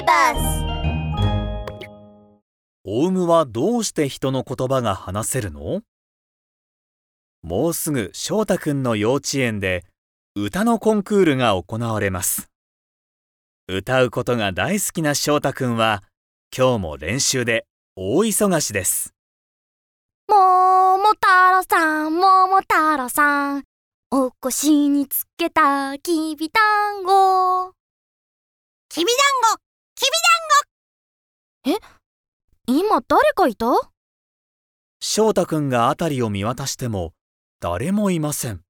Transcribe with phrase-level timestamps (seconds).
[0.00, 0.64] ビバス
[2.84, 5.82] オウムはどうして人の言葉が話せるの？
[7.42, 9.84] もうすぐ翔太くんの幼稚園で
[10.34, 12.48] 歌のコンクールが行われます。
[13.68, 16.02] 歌うことが大好きな翔太くんは
[16.56, 19.12] 今日も練習で大忙しです。
[20.28, 23.64] もも太郎さん、もも太郎さん。
[24.10, 27.72] お腰につけたきびだんご。
[28.88, 29.10] きびだ
[29.52, 29.60] んご
[30.00, 30.04] き
[31.66, 31.76] び
[32.66, 33.66] 今誰かいた？
[34.98, 37.12] 翔太くんが辺りを見渡しても
[37.60, 38.62] 誰もいません。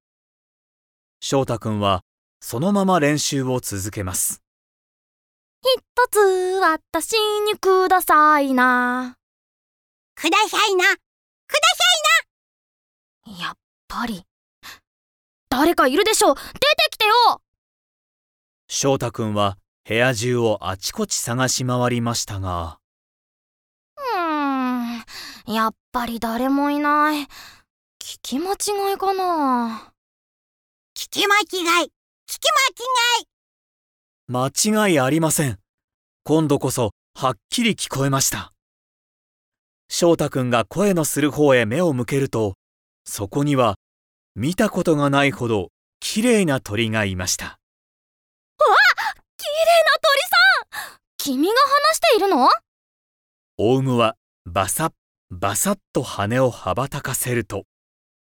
[1.21, 2.01] 翔太くんは
[2.41, 4.41] そのまま練習を続けます。
[5.63, 6.19] 一つ
[6.59, 7.13] 私
[7.45, 9.15] にくださいな。
[10.15, 10.85] くださいな
[13.39, 14.25] やっぱり。
[15.47, 16.45] 誰かいるでしょ出て
[16.89, 17.41] きてよ
[18.67, 19.57] 翔太くんは
[19.87, 22.79] 部屋中をあちこち探し回りましたが、
[23.97, 25.53] うーん。
[25.53, 27.23] やっぱり誰もいない。
[27.23, 27.27] 聞
[28.21, 29.93] き間違いかな
[30.95, 31.91] 聞き間違い
[32.27, 32.41] 聞き
[34.27, 35.59] 間違いありません。
[36.23, 38.53] 今度こそはっきり聞こえました。
[39.89, 42.53] 翔太くんが声のする方へ目を向けると、
[43.03, 43.75] そこには
[44.35, 47.60] 見たことがないほど綺麗な鳥がいました。
[49.41, 49.49] 綺麗
[49.83, 50.99] な鳥さん。
[51.17, 52.47] 君が話しているの？
[53.57, 54.91] オウムはバサッ
[55.31, 57.63] バサッと羽を羽ばたかせると、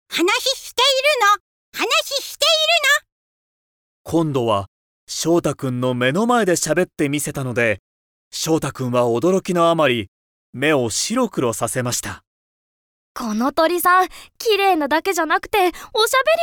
[0.10, 0.18] 話
[0.56, 0.86] してい
[1.76, 1.82] るの？
[1.82, 2.46] 話して
[4.06, 4.68] 今度は
[5.08, 7.80] 翔太くんの目の前で喋ってみせたので、
[8.32, 10.10] 翔太くんは驚きのあまり
[10.54, 12.24] 目を白黒させました。
[13.16, 14.08] この鳥さん、
[14.38, 15.78] 綺麗なだけじゃなくて、おしゃべり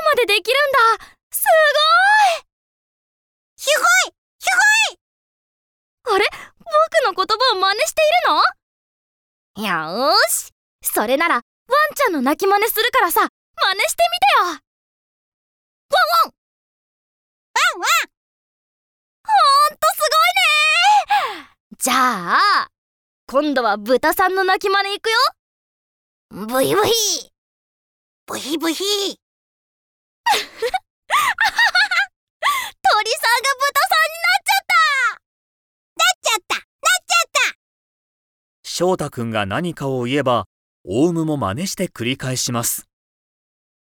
[0.04, 0.56] までできる
[0.98, 1.06] んだ。
[1.30, 4.14] すごいす
[4.50, 4.98] ごい。
[6.16, 6.24] あれ
[6.58, 6.66] 僕
[7.04, 8.04] の言葉を真似してい
[9.56, 10.50] るのよーし。
[10.82, 11.44] それなら、ワン
[11.94, 13.26] ちゃんの鳴き真似するからさ、真
[13.74, 14.44] 似してみてよ。
[14.44, 14.58] ワン
[16.24, 16.34] ワン。
[17.54, 18.10] ワンワン。
[19.24, 19.30] ほ
[19.74, 22.68] んとすごいねじゃあ、
[23.26, 25.16] 今度は豚さんの鳴き真似いくよ。
[26.30, 27.32] ブヒブヒ
[28.26, 28.84] ブヒブヒ
[32.82, 35.20] 鳥さんが豚さんになっちゃった
[36.22, 36.64] ちゃったなっ
[37.06, 37.58] ちゃった
[38.80, 40.46] 翔太くんが何かを言えば、
[40.86, 42.88] オウムも真似して繰り返します。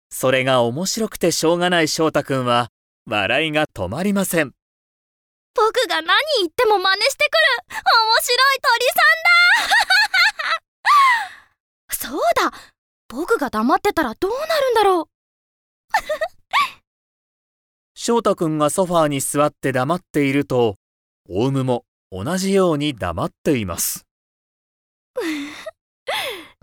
[0.09, 2.71] それが面白くてしょうがない翔太くんは、
[3.05, 4.55] 笑いが止まりません。
[5.55, 7.33] 僕が何言っても真似してく
[7.75, 7.83] る面
[8.23, 8.95] 白い鳥さ
[11.99, 12.21] んだ そう
[12.51, 12.59] だ
[13.09, 15.09] 僕が黙ってたらどうなるんだろう
[17.95, 20.77] 翔太くんがソファーに座って黙っていると、
[21.29, 24.08] オウムも同じように黙っています。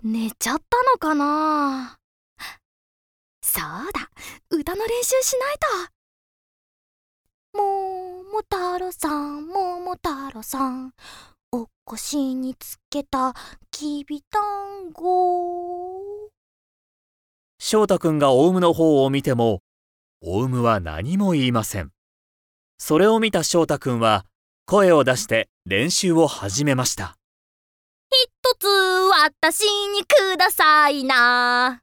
[0.08, 0.62] 寝ちゃった
[0.92, 1.96] のかな？
[3.42, 3.62] そう
[3.92, 4.08] だ
[4.50, 5.56] 歌の練習しない
[7.52, 10.92] ともも太郎さんもも太郎さん
[11.50, 13.34] お腰につけた
[13.72, 14.40] きびだ
[14.78, 16.30] んご
[17.58, 19.60] 翔太くんがオウムの方を見ても、
[20.22, 21.90] オウムは何も言いません。
[22.78, 24.24] それを見た翔太くんは、
[24.66, 27.16] 声を出して練習を始めました。
[29.26, 31.82] 私にくださいな。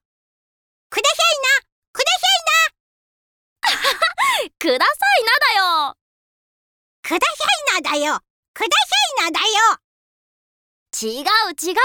[0.90, 1.68] くださいな。
[1.92, 2.06] くだ
[4.59, 5.98] くださいなだよ。
[7.04, 8.20] さいなくださいなだよ。
[8.54, 9.52] くださいなだよ。
[11.02, 11.76] 違う違う。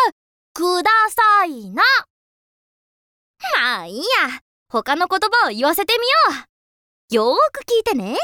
[0.54, 1.82] くださいな。
[3.56, 4.04] まあいいや。
[4.68, 6.44] 他の言葉を言わせてみよ
[7.10, 7.14] う。
[7.16, 8.16] よーく聞いてね。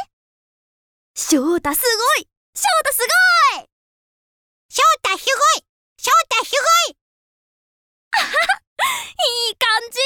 [1.16, 2.28] 翔太すごい。
[2.54, 3.02] 翔太す
[4.68, 5.64] 翔太すごい。
[5.98, 7.03] 翔太すごいごい
[9.48, 9.98] いい感じ。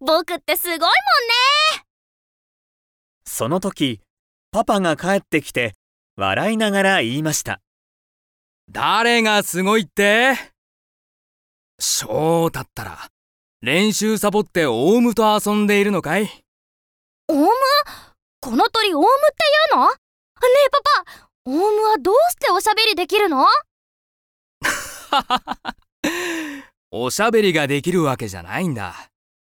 [0.00, 0.90] 僕ってすごいもんね。
[3.24, 4.00] その時、
[4.50, 5.74] パパが帰ってきて、
[6.16, 7.60] 笑いながら言いました。
[8.70, 10.36] 誰がすごいって？
[11.78, 13.08] 翔太ったら
[13.62, 16.30] 練習サボってオウムと遊んでいるのかい？
[17.28, 17.48] オウム？
[18.40, 19.16] この鳥オウムって
[19.72, 19.88] 言うの？
[19.88, 19.96] ね
[20.66, 23.46] えパパオウムはどうしておしゃべりできるの？
[26.92, 28.96] おしゃべりができるわけじゃないんだ。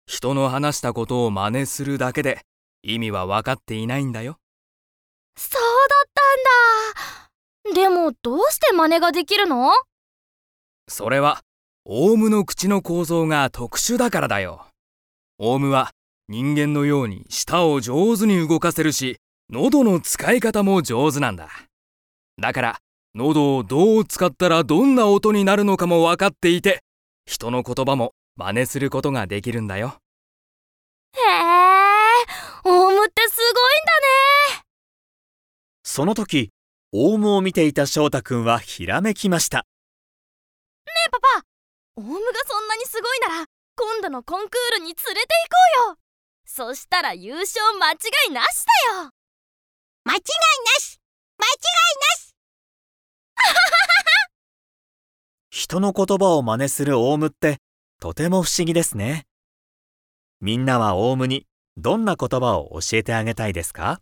[0.06, 2.42] 人の話したことを真似するだけで
[2.82, 4.36] 意味は分かっていないんだよ。
[5.38, 6.08] そうだっ
[7.64, 7.82] たんだ。
[7.82, 9.72] でもどうして真似ができるの？
[10.86, 11.40] それは
[11.86, 14.66] オウムの口の構造が特殊だからだよ。
[15.38, 15.92] オウムは
[16.28, 19.16] 人間のように舌を上手に動かせるし
[19.48, 21.48] 喉の使い方も上手なんだ。
[22.38, 22.78] だから
[23.14, 26.82] 喉をどう使ったらどんな音になるのかも分かっていて、
[27.30, 29.98] 人の言葉も真似することができるんだよ。
[31.14, 31.22] へえ、
[32.64, 34.64] オウムってすごいんだね。
[35.84, 36.50] その時、
[36.92, 39.58] オウムを見ていた翔太くんはひらめきました。
[39.58, 39.64] ね
[41.06, 41.44] えパパ、
[41.98, 45.14] オウムがそんなにすごいなら、今度のコンクールに連れて行こ
[45.86, 45.96] うよ。
[46.46, 47.94] そしたら優勝間違
[48.28, 49.10] いなしだよ。
[50.02, 50.22] 間違いな
[50.80, 50.98] し
[51.38, 51.54] 間違い
[52.00, 52.34] なし
[55.70, 57.58] 人の言葉を真似するオウムって
[58.00, 59.28] とても不思議ですね。
[60.40, 61.46] みんなはオウムに
[61.76, 64.00] どんな言葉を教えてあげたいですか？